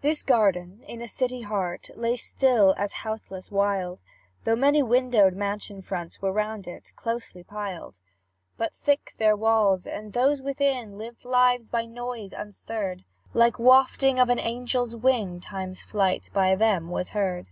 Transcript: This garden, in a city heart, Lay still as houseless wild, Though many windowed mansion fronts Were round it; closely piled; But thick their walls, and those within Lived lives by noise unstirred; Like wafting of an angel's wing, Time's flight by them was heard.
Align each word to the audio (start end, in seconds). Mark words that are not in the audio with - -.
This 0.00 0.24
garden, 0.24 0.82
in 0.88 1.00
a 1.00 1.06
city 1.06 1.42
heart, 1.42 1.90
Lay 1.94 2.16
still 2.16 2.74
as 2.76 2.92
houseless 3.06 3.52
wild, 3.52 4.00
Though 4.42 4.56
many 4.56 4.82
windowed 4.82 5.34
mansion 5.36 5.80
fronts 5.80 6.20
Were 6.20 6.32
round 6.32 6.66
it; 6.66 6.90
closely 6.96 7.44
piled; 7.44 8.00
But 8.56 8.74
thick 8.74 9.12
their 9.18 9.36
walls, 9.36 9.86
and 9.86 10.12
those 10.12 10.42
within 10.42 10.98
Lived 10.98 11.24
lives 11.24 11.68
by 11.68 11.84
noise 11.86 12.32
unstirred; 12.32 13.04
Like 13.32 13.60
wafting 13.60 14.18
of 14.18 14.28
an 14.28 14.40
angel's 14.40 14.96
wing, 14.96 15.38
Time's 15.38 15.82
flight 15.82 16.28
by 16.34 16.56
them 16.56 16.90
was 16.90 17.10
heard. 17.10 17.46